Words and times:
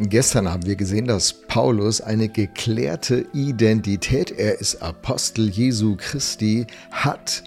Gestern 0.00 0.48
haben 0.48 0.64
wir 0.64 0.76
gesehen, 0.76 1.08
dass 1.08 1.32
Paulus 1.32 2.00
eine 2.00 2.28
geklärte 2.28 3.26
Identität, 3.32 4.30
er 4.30 4.60
ist 4.60 4.80
Apostel 4.80 5.48
Jesu 5.48 5.96
Christi, 5.96 6.68
hat 6.92 7.42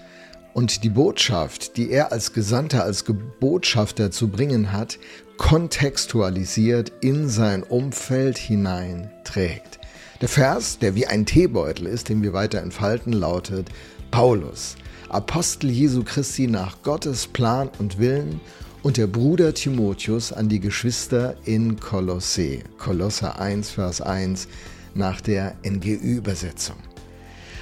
und 0.52 0.84
die 0.84 0.90
Botschaft, 0.90 1.78
die 1.78 1.90
er 1.90 2.12
als 2.12 2.34
Gesandter, 2.34 2.84
als 2.84 3.06
Botschafter 3.40 4.10
zu 4.10 4.28
bringen 4.28 4.70
hat, 4.70 4.98
kontextualisiert 5.38 6.92
in 7.00 7.30
sein 7.30 7.62
Umfeld 7.62 8.36
hinein 8.36 9.10
trägt. 9.24 9.78
Der 10.20 10.28
Vers, 10.28 10.78
der 10.78 10.94
wie 10.94 11.06
ein 11.06 11.24
Teebeutel 11.24 11.86
ist, 11.86 12.10
den 12.10 12.22
wir 12.22 12.34
weiter 12.34 12.60
entfalten, 12.60 13.14
lautet 13.14 13.70
Paulus, 14.10 14.76
Apostel 15.08 15.70
Jesu 15.70 16.04
Christi 16.04 16.48
nach 16.48 16.82
Gottes 16.82 17.28
Plan 17.28 17.70
und 17.78 17.98
Willen 17.98 18.42
und 18.82 18.96
der 18.96 19.06
Bruder 19.06 19.54
Timotheus 19.54 20.32
an 20.32 20.48
die 20.48 20.60
Geschwister 20.60 21.36
in 21.44 21.78
Kolosse. 21.78 22.60
Kolosse 22.78 23.38
1, 23.38 23.70
Vers 23.70 24.00
1 24.00 24.48
nach 24.94 25.20
der 25.20 25.54
NGÜ-Übersetzung. 25.64 26.76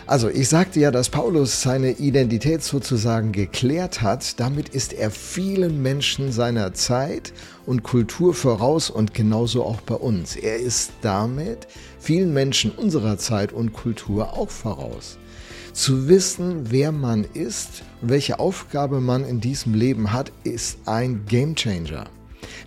Also, 0.07 0.29
ich 0.29 0.49
sagte 0.49 0.80
ja, 0.80 0.91
dass 0.91 1.09
Paulus 1.09 1.63
seine 1.63 1.93
Identität 1.93 2.65
sozusagen 2.65 3.30
geklärt 3.30 4.03
hat. 4.03 4.41
Damit 4.41 4.71
ist 4.71 4.93
er 4.93 5.11
vielen 5.13 5.83
Menschen 5.83 6.33
seiner 6.33 6.75
Zeit 6.75 7.33
und 7.65 7.85
Kultur 7.85 8.35
voraus 8.35 8.91
und 8.91 9.15
genauso 9.15 9.65
auch 9.65 9.80
bei 9.83 9.95
uns. 9.95 10.35
Er 10.35 10.57
ist 10.57 10.91
damit 11.02 11.69
vielen 12.01 12.33
Menschen 12.33 12.73
unserer 12.73 13.19
Zeit 13.19 13.53
und 13.53 13.73
Kultur 13.73 14.33
auch 14.33 14.51
voraus. 14.51 15.19
Zu 15.73 16.09
wissen, 16.09 16.71
wer 16.71 16.91
man 16.91 17.25
ist 17.33 17.83
und 18.03 18.11
welche 18.11 18.41
Aufgabe 18.41 19.01
man 19.01 19.25
in 19.25 19.41
diesem 19.41 19.75
Leben 19.75 20.13
hat, 20.13 20.33
ist 20.43 20.79
ein 20.87 21.25
Gamechanger. 21.27 22.07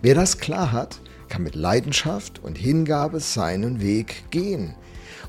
Wer 0.02 0.16
das 0.16 0.38
klar 0.38 0.72
hat, 0.72 1.02
kann 1.28 1.44
mit 1.44 1.56
Leidenschaft 1.56 2.42
und 2.44 2.58
Hingabe 2.58 3.20
seinen 3.20 3.82
Weg 3.82 4.24
gehen. 4.30 4.76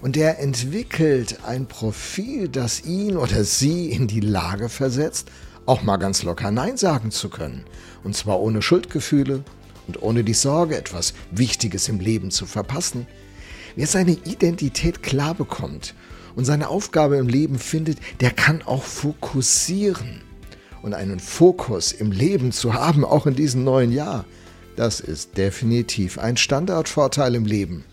Und 0.03 0.17
er 0.17 0.39
entwickelt 0.39 1.39
ein 1.47 1.67
Profil, 1.67 2.49
das 2.49 2.85
ihn 2.85 3.17
oder 3.17 3.43
sie 3.43 3.91
in 3.91 4.07
die 4.07 4.21
Lage 4.21 4.69
versetzt, 4.69 5.31
auch 5.67 5.83
mal 5.83 5.97
ganz 5.97 6.23
locker 6.23 6.51
Nein 6.51 6.77
sagen 6.77 7.11
zu 7.11 7.31
können. 7.31 7.65
Und 8.03 8.15
zwar 8.15 8.41
ohne 8.41 8.61
Schuldgefühle 8.61 9.45
und 9.87 10.03
ohne 10.03 10.23
die 10.23 10.35
Sorge, 10.35 10.77
etwas 10.77 11.15
Wichtiges 11.31 11.89
im 11.89 12.01
Leben 12.01 12.31
zu 12.31 12.45
verpassen. 12.47 13.07
Wer 13.77 13.87
seine 13.87 14.13
Identität 14.13 15.03
klar 15.03 15.35
bekommt 15.35 15.95
und 16.37 16.45
seine 16.45 16.69
Aufgabe 16.69 17.17
im 17.17 17.29
Leben 17.29 17.59
findet, 17.59 17.99
der 18.21 18.31
kann 18.31 18.63
auch 18.63 18.85
fokussieren. 18.85 20.23
Und 20.83 20.95
einen 20.95 21.19
Fokus 21.19 21.93
im 21.93 22.13
Leben 22.13 22.53
zu 22.53 22.75
haben, 22.75 23.05
auch 23.05 23.27
in 23.27 23.35
diesem 23.35 23.65
neuen 23.65 23.91
Jahr, 23.91 24.27
das 24.77 25.01
ist 25.01 25.37
definitiv 25.39 26.19
ein 26.19 26.37
Standardvorteil 26.37 27.35
im 27.35 27.47
Leben. 27.47 27.85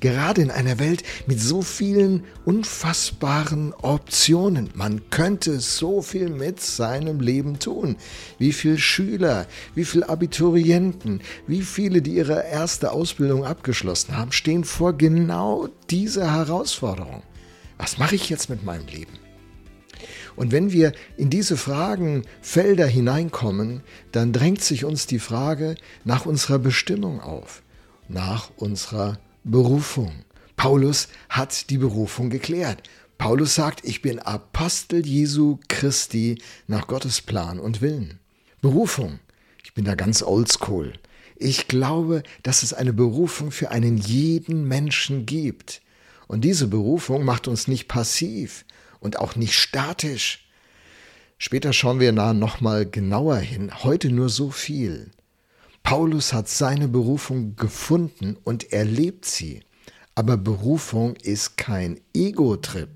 Gerade 0.00 0.42
in 0.42 0.50
einer 0.50 0.78
Welt 0.78 1.02
mit 1.26 1.40
so 1.40 1.62
vielen 1.62 2.24
unfassbaren 2.44 3.74
Optionen. 3.74 4.70
Man 4.74 5.10
könnte 5.10 5.58
so 5.60 6.02
viel 6.02 6.28
mit 6.28 6.60
seinem 6.60 7.20
Leben 7.20 7.58
tun. 7.58 7.96
Wie 8.38 8.52
viele 8.52 8.78
Schüler, 8.78 9.46
wie 9.74 9.84
viele 9.84 10.08
Abiturienten, 10.08 11.20
wie 11.46 11.62
viele, 11.62 12.00
die 12.02 12.14
ihre 12.14 12.44
erste 12.44 12.92
Ausbildung 12.92 13.44
abgeschlossen 13.44 14.16
haben, 14.16 14.32
stehen 14.32 14.64
vor 14.64 14.92
genau 14.96 15.68
dieser 15.90 16.32
Herausforderung. 16.32 17.22
Was 17.76 17.98
mache 17.98 18.14
ich 18.14 18.28
jetzt 18.28 18.50
mit 18.50 18.64
meinem 18.64 18.86
Leben? 18.86 19.18
Und 20.36 20.52
wenn 20.52 20.70
wir 20.70 20.92
in 21.16 21.30
diese 21.30 21.56
Fragenfelder 21.56 22.86
hineinkommen, 22.86 23.82
dann 24.12 24.32
drängt 24.32 24.62
sich 24.62 24.84
uns 24.84 25.08
die 25.08 25.18
Frage 25.18 25.74
nach 26.04 26.26
unserer 26.26 26.60
Bestimmung 26.60 27.20
auf, 27.20 27.62
nach 28.08 28.50
unserer 28.56 29.18
Berufung. 29.50 30.12
Paulus 30.56 31.08
hat 31.30 31.70
die 31.70 31.78
Berufung 31.78 32.28
geklärt. 32.28 32.82
Paulus 33.16 33.54
sagt, 33.54 33.82
ich 33.82 34.02
bin 34.02 34.18
Apostel 34.18 35.06
Jesu 35.06 35.58
Christi 35.68 36.42
nach 36.66 36.86
Gottes 36.86 37.22
Plan 37.22 37.58
und 37.58 37.80
Willen. 37.80 38.18
Berufung. 38.60 39.20
Ich 39.64 39.72
bin 39.72 39.86
da 39.86 39.94
ganz 39.94 40.22
oldschool. 40.22 40.92
Ich 41.36 41.66
glaube, 41.66 42.24
dass 42.42 42.62
es 42.62 42.74
eine 42.74 42.92
Berufung 42.92 43.50
für 43.50 43.70
einen 43.70 43.96
jeden 43.96 44.68
Menschen 44.68 45.24
gibt. 45.24 45.80
Und 46.26 46.42
diese 46.42 46.66
Berufung 46.66 47.24
macht 47.24 47.48
uns 47.48 47.68
nicht 47.68 47.88
passiv 47.88 48.66
und 49.00 49.18
auch 49.18 49.34
nicht 49.34 49.54
statisch. 49.54 50.46
Später 51.38 51.72
schauen 51.72 52.00
wir 52.00 52.12
da 52.12 52.34
nochmal 52.34 52.84
genauer 52.84 53.38
hin. 53.38 53.82
Heute 53.82 54.10
nur 54.10 54.28
so 54.28 54.50
viel. 54.50 55.10
Paulus 55.88 56.34
hat 56.34 56.50
seine 56.50 56.86
Berufung 56.86 57.56
gefunden 57.56 58.36
und 58.44 58.74
er 58.74 58.84
lebt 58.84 59.24
sie. 59.24 59.62
Aber 60.14 60.36
Berufung 60.36 61.16
ist 61.16 61.56
kein 61.56 61.98
Ego-Trip. 62.12 62.90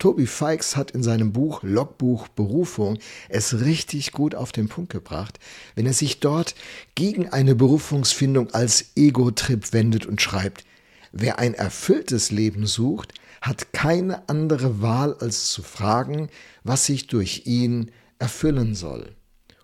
Toby 0.00 0.26
Fikes 0.26 0.74
hat 0.74 0.90
in 0.90 1.04
seinem 1.04 1.32
Buch 1.32 1.62
Logbuch 1.62 2.26
Berufung 2.26 2.98
es 3.28 3.60
richtig 3.60 4.10
gut 4.10 4.34
auf 4.34 4.50
den 4.50 4.68
Punkt 4.68 4.90
gebracht, 4.90 5.38
wenn 5.76 5.86
er 5.86 5.92
sich 5.92 6.18
dort 6.18 6.56
gegen 6.96 7.28
eine 7.28 7.54
Berufungsfindung 7.54 8.50
als 8.50 8.86
Ego-Trip 8.96 9.72
wendet 9.72 10.04
und 10.04 10.20
schreibt, 10.20 10.64
wer 11.12 11.38
ein 11.38 11.54
erfülltes 11.54 12.32
Leben 12.32 12.66
sucht, 12.66 13.14
hat 13.42 13.72
keine 13.72 14.28
andere 14.28 14.82
Wahl 14.82 15.14
als 15.20 15.52
zu 15.52 15.62
fragen, 15.62 16.28
was 16.64 16.84
sich 16.84 17.06
durch 17.06 17.42
ihn 17.44 17.92
erfüllen 18.18 18.74
soll. 18.74 19.14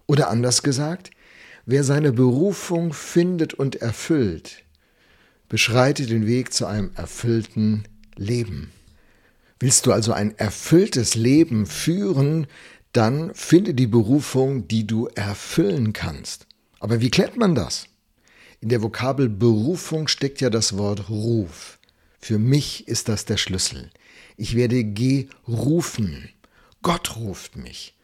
Oder 0.06 0.30
anders 0.30 0.62
gesagt, 0.62 1.10
Wer 1.66 1.84
seine 1.84 2.12
Berufung 2.12 2.92
findet 2.92 3.54
und 3.54 3.76
erfüllt, 3.76 4.64
beschreitet 5.48 6.10
den 6.10 6.26
Weg 6.26 6.52
zu 6.52 6.66
einem 6.66 6.90
erfüllten 6.94 7.84
Leben. 8.16 8.70
Willst 9.58 9.86
du 9.86 9.92
also 9.92 10.12
ein 10.12 10.36
erfülltes 10.38 11.14
Leben 11.14 11.66
führen, 11.66 12.46
dann 12.92 13.34
finde 13.34 13.74
die 13.74 13.86
Berufung, 13.86 14.66
die 14.68 14.86
du 14.86 15.06
erfüllen 15.14 15.92
kannst. 15.92 16.46
Aber 16.78 17.00
wie 17.00 17.10
klärt 17.10 17.36
man 17.36 17.54
das? 17.54 17.86
In 18.60 18.68
der 18.68 18.82
Vokabel 18.82 19.28
Berufung 19.28 20.08
steckt 20.08 20.40
ja 20.40 20.50
das 20.50 20.76
Wort 20.76 21.08
Ruf. 21.08 21.78
Für 22.20 22.38
mich 22.38 22.88
ist 22.88 23.08
das 23.08 23.24
der 23.24 23.36
Schlüssel. 23.36 23.90
Ich 24.36 24.56
werde 24.56 24.84
gerufen. 24.84 26.30
Gott 26.82 27.16
ruft 27.16 27.56
mich. 27.56 27.94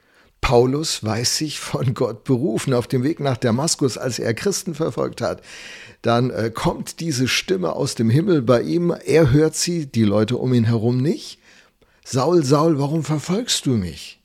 Paulus 0.47 1.03
weiß 1.03 1.39
sich 1.39 1.59
von 1.59 1.93
Gott 1.93 2.23
berufen 2.23 2.73
auf 2.73 2.87
dem 2.87 3.03
Weg 3.03 3.19
nach 3.19 3.37
Damaskus, 3.37 3.99
als 3.99 4.21
er 4.21 4.33
Christen 4.33 4.77
verfolgt 4.77 5.21
hat. 5.21 5.43
Dann 6.03 6.31
äh, 6.31 6.53
kommt 6.55 7.01
diese 7.01 7.27
Stimme 7.27 7.73
aus 7.73 7.97
dem 7.97 8.09
Himmel 8.09 8.43
bei 8.43 8.63
ihm. 8.63 8.95
Er 9.07 9.33
hört 9.33 9.57
sie, 9.57 9.87
die 9.87 10.05
Leute 10.05 10.37
um 10.37 10.55
ihn 10.55 10.63
herum 10.63 10.99
nicht. 10.99 11.41
Saul, 12.05 12.45
Saul, 12.45 12.79
warum 12.79 13.03
verfolgst 13.03 13.67
du 13.67 13.73
mich? 13.73 14.21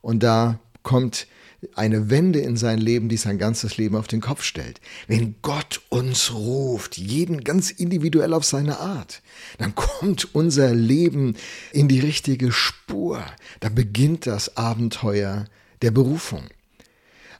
Und 0.00 0.22
da 0.22 0.60
kommt 0.82 1.26
eine 1.74 2.08
Wende 2.08 2.38
in 2.38 2.56
sein 2.56 2.78
Leben, 2.78 3.10
die 3.10 3.18
sein 3.18 3.36
ganzes 3.36 3.76
Leben 3.76 3.96
auf 3.96 4.06
den 4.06 4.22
Kopf 4.22 4.44
stellt. 4.44 4.80
Wenn 5.08 5.34
Gott 5.42 5.82
uns 5.90 6.32
ruft, 6.32 6.96
jeden 6.96 7.44
ganz 7.44 7.70
individuell 7.70 8.32
auf 8.32 8.46
seine 8.46 8.80
Art, 8.80 9.20
dann 9.58 9.74
kommt 9.74 10.34
unser 10.34 10.74
Leben 10.74 11.36
in 11.72 11.86
die 11.86 12.00
richtige 12.00 12.50
Spur. 12.50 13.22
Da 13.60 13.68
beginnt 13.68 14.26
das 14.26 14.56
Abenteuer 14.56 15.44
der 15.82 15.90
Berufung. 15.90 16.44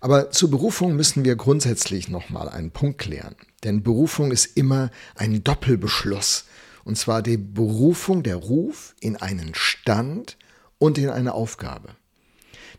Aber 0.00 0.30
zur 0.30 0.50
Berufung 0.50 0.94
müssen 0.94 1.24
wir 1.24 1.36
grundsätzlich 1.36 2.08
nochmal 2.08 2.48
einen 2.48 2.70
Punkt 2.70 2.98
klären. 2.98 3.34
Denn 3.64 3.82
Berufung 3.82 4.30
ist 4.30 4.56
immer 4.56 4.90
ein 5.14 5.42
Doppelbeschluss. 5.42 6.44
Und 6.84 6.96
zwar 6.96 7.22
die 7.22 7.36
Berufung, 7.36 8.22
der 8.22 8.36
Ruf 8.36 8.94
in 9.00 9.16
einen 9.16 9.54
Stand 9.54 10.36
und 10.78 10.98
in 10.98 11.10
eine 11.10 11.34
Aufgabe. 11.34 11.96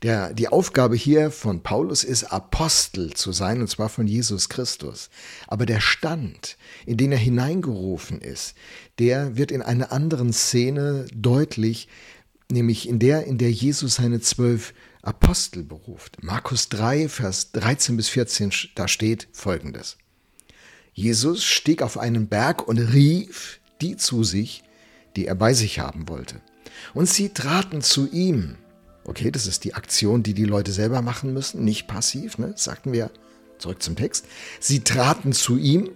Der, 0.03 0.33
die 0.33 0.47
Aufgabe 0.47 0.95
hier 0.95 1.31
von 1.31 1.63
Paulus 1.63 2.03
ist, 2.03 2.25
Apostel 2.25 3.13
zu 3.13 3.31
sein, 3.31 3.61
und 3.61 3.67
zwar 3.67 3.89
von 3.89 4.07
Jesus 4.07 4.47
Christus. 4.47 5.09
Aber 5.47 5.65
der 5.65 5.81
Stand, 5.81 6.55
in 6.85 6.97
den 6.97 7.11
er 7.11 7.17
hineingerufen 7.17 8.21
ist, 8.21 8.55
der 8.99 9.37
wird 9.37 9.51
in 9.51 9.63
einer 9.63 9.91
anderen 9.91 10.33
Szene 10.33 11.07
deutlich, 11.13 11.87
nämlich 12.51 12.87
in 12.87 12.99
der, 12.99 13.25
in 13.25 13.39
der 13.39 13.51
Jesus 13.51 13.95
seine 13.95 14.21
zwölf 14.21 14.73
Apostel 15.01 15.63
beruft. 15.63 16.23
Markus 16.23 16.69
3, 16.69 17.09
Vers 17.09 17.51
13 17.51 17.97
bis 17.97 18.09
14, 18.09 18.51
da 18.75 18.87
steht 18.87 19.27
folgendes. 19.31 19.97
Jesus 20.93 21.43
stieg 21.43 21.81
auf 21.81 21.97
einen 21.97 22.27
Berg 22.27 22.67
und 22.67 22.79
rief 22.79 23.59
die 23.81 23.95
zu 23.97 24.23
sich, 24.23 24.63
die 25.15 25.27
er 25.27 25.35
bei 25.35 25.53
sich 25.53 25.79
haben 25.79 26.09
wollte. 26.09 26.41
Und 26.93 27.07
sie 27.07 27.29
traten 27.29 27.81
zu 27.81 28.09
ihm. 28.09 28.57
Okay, 29.03 29.31
das 29.31 29.47
ist 29.47 29.63
die 29.63 29.75
Aktion, 29.75 30.23
die 30.23 30.33
die 30.33 30.45
Leute 30.45 30.71
selber 30.71 31.01
machen 31.01 31.33
müssen, 31.33 31.63
nicht 31.63 31.87
passiv, 31.87 32.37
ne? 32.37 32.53
sagten 32.55 32.93
wir. 32.93 33.11
Zurück 33.57 33.81
zum 33.81 33.95
Text. 33.95 34.25
Sie 34.59 34.83
traten 34.83 35.33
zu 35.33 35.57
ihm 35.57 35.89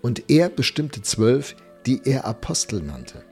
und 0.00 0.30
er 0.30 0.48
bestimmte 0.48 1.02
zwölf, 1.02 1.56
die 1.84 2.00
er 2.04 2.24
Apostel 2.24 2.80
nannte. 2.80 3.24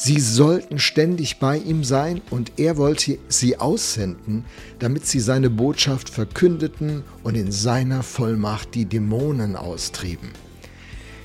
Sie 0.00 0.20
sollten 0.20 0.78
ständig 0.78 1.40
bei 1.40 1.56
ihm 1.58 1.82
sein 1.82 2.22
und 2.30 2.52
er 2.56 2.76
wollte 2.76 3.18
sie 3.28 3.56
aussenden, 3.56 4.44
damit 4.78 5.04
sie 5.08 5.18
seine 5.18 5.50
Botschaft 5.50 6.08
verkündeten 6.08 7.02
und 7.24 7.34
in 7.34 7.50
seiner 7.50 8.04
Vollmacht 8.04 8.76
die 8.76 8.84
Dämonen 8.84 9.56
austrieben. 9.56 10.30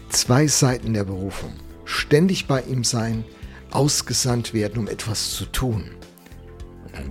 zwei 0.10 0.48
Seiten 0.48 0.96
der 0.96 1.04
Berufung. 1.04 1.54
Ständig 1.86 2.48
bei 2.48 2.64
ihm 2.64 2.84
sein, 2.84 3.24
ausgesandt 3.70 4.56
werden, 4.56 4.80
um 4.80 4.88
etwas 4.88 5.36
zu 5.36 5.46
tun. 5.46 5.92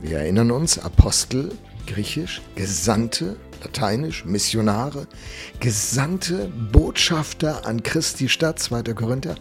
Wir 0.01 0.19
erinnern 0.19 0.51
uns, 0.51 0.81
Apostel, 0.81 1.53
griechisch, 1.87 2.43
Gesandte, 2.57 3.37
lateinisch, 3.63 4.25
Missionare, 4.25 5.07
Gesandte, 5.61 6.51
Botschafter 6.73 7.65
an 7.67 7.85
Christi 7.85 8.29
Stadt, 8.29 8.59
2. 8.59 8.83
Korinther, 8.95 9.37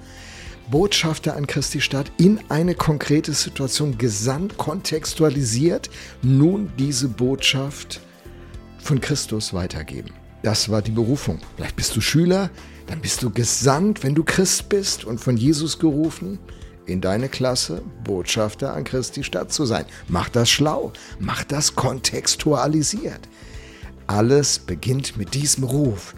Botschafter 0.71 1.35
an 1.35 1.47
Christi 1.47 1.81
Stadt 1.81 2.13
in 2.18 2.39
eine 2.47 2.75
konkrete 2.75 3.33
Situation 3.33 3.97
gesandt, 3.97 4.57
kontextualisiert, 4.57 5.89
nun 6.21 6.71
diese 6.79 7.09
Botschaft 7.09 8.00
von 8.79 9.01
Christus 9.01 9.53
weitergeben. 9.53 10.12
Das 10.44 10.69
war 10.69 10.81
die 10.81 10.91
Berufung. 10.91 11.39
Vielleicht 11.57 11.75
bist 11.75 11.94
du 11.95 12.00
Schüler, 12.00 12.50
dann 12.88 13.01
bist 13.01 13.21
du 13.21 13.29
gesandt, 13.29 14.01
wenn 14.01 14.15
du 14.15 14.23
Christ 14.23 14.69
bist 14.69 15.03
und 15.03 15.19
von 15.19 15.35
Jesus 15.35 15.77
gerufen, 15.77 16.39
in 16.85 17.01
deine 17.01 17.27
Klasse 17.27 17.81
Botschafter 18.06 18.73
an 18.73 18.85
Christi 18.85 19.25
Stadt 19.25 19.51
zu 19.51 19.65
sein. 19.65 19.85
Mach 20.07 20.29
das 20.29 20.50
schlau, 20.50 20.94
mach 21.19 21.44
das 21.44 21.75
kontextualisiert. 21.75 23.27
Alles 24.07 24.57
beginnt 24.57 25.18
mit 25.18 25.33
diesem 25.33 25.65
Ruf, 25.65 26.15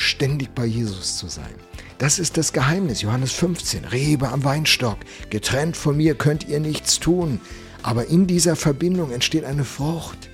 ständig 0.00 0.54
bei 0.54 0.64
Jesus 0.64 1.18
zu 1.18 1.28
sein. 1.28 1.54
Das 1.98 2.18
ist 2.18 2.36
das 2.36 2.52
Geheimnis, 2.52 3.02
Johannes 3.02 3.32
15, 3.32 3.84
Rebe 3.84 4.28
am 4.28 4.42
Weinstock. 4.42 4.98
Getrennt 5.28 5.76
von 5.76 5.96
mir 5.96 6.14
könnt 6.14 6.48
ihr 6.48 6.60
nichts 6.60 6.98
tun. 6.98 7.40
Aber 7.82 8.06
in 8.06 8.26
dieser 8.26 8.56
Verbindung 8.56 9.10
entsteht 9.10 9.44
eine 9.44 9.64
Frucht. 9.64 10.30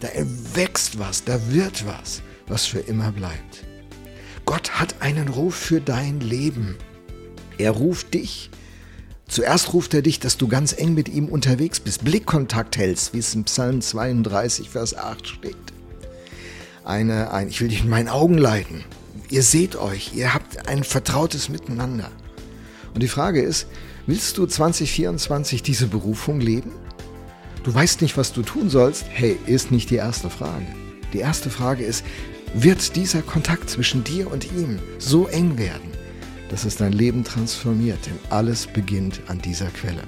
Da 0.00 0.08
wächst 0.54 0.98
was, 0.98 1.24
da 1.24 1.38
wird 1.50 1.86
was, 1.86 2.22
was 2.46 2.64
für 2.64 2.78
immer 2.78 3.12
bleibt. 3.12 3.64
Gott 4.46 4.80
hat 4.80 4.96
einen 5.00 5.28
Ruf 5.28 5.54
für 5.54 5.80
dein 5.80 6.20
Leben. 6.20 6.76
Er 7.58 7.72
ruft 7.72 8.14
dich. 8.14 8.50
Zuerst 9.28 9.74
ruft 9.74 9.92
er 9.94 10.02
dich, 10.02 10.18
dass 10.18 10.38
du 10.38 10.48
ganz 10.48 10.72
eng 10.72 10.94
mit 10.94 11.08
ihm 11.08 11.26
unterwegs 11.26 11.78
bist, 11.78 12.02
Blickkontakt 12.02 12.76
hältst, 12.78 13.12
wie 13.14 13.18
es 13.18 13.34
in 13.34 13.44
Psalm 13.44 13.80
32, 13.80 14.70
Vers 14.70 14.96
8 14.96 15.28
steht. 15.28 15.56
Eine, 16.82 17.30
ein, 17.32 17.48
ich 17.48 17.60
will 17.60 17.68
dich 17.68 17.82
in 17.82 17.90
meinen 17.90 18.08
Augen 18.08 18.38
leiten. 18.38 18.84
Ihr 19.30 19.44
seht 19.44 19.76
euch, 19.76 20.12
ihr 20.14 20.34
habt 20.34 20.68
ein 20.68 20.82
vertrautes 20.82 21.48
Miteinander. 21.48 22.10
Und 22.94 23.02
die 23.02 23.08
Frage 23.08 23.40
ist, 23.40 23.68
willst 24.06 24.36
du 24.38 24.46
2024 24.46 25.62
diese 25.62 25.86
Berufung 25.86 26.40
leben? 26.40 26.72
Du 27.62 27.72
weißt 27.72 28.02
nicht, 28.02 28.16
was 28.16 28.32
du 28.32 28.42
tun 28.42 28.70
sollst? 28.70 29.04
Hey, 29.08 29.38
ist 29.46 29.70
nicht 29.70 29.90
die 29.90 29.96
erste 29.96 30.30
Frage. 30.30 30.66
Die 31.12 31.18
erste 31.18 31.48
Frage 31.48 31.84
ist, 31.84 32.04
wird 32.54 32.96
dieser 32.96 33.22
Kontakt 33.22 33.70
zwischen 33.70 34.02
dir 34.02 34.28
und 34.32 34.50
ihm 34.52 34.80
so 34.98 35.28
eng 35.28 35.58
werden, 35.58 35.92
dass 36.48 36.64
es 36.64 36.76
dein 36.76 36.92
Leben 36.92 37.22
transformiert, 37.22 38.04
denn 38.06 38.18
alles 38.30 38.66
beginnt 38.66 39.20
an 39.28 39.40
dieser 39.40 39.68
Quelle. 39.68 40.02